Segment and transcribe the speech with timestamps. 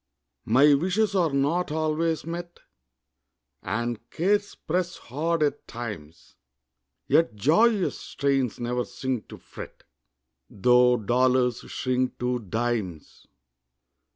[0.45, 2.61] My wishes are not always met,
[3.61, 6.37] And cares press hard at times;
[7.07, 9.83] Yet joyous strains ne'er sink to fret,
[10.49, 13.27] Tho' dollars shrink to dimes.